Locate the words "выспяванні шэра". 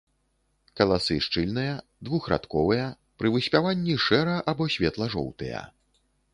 3.37-4.41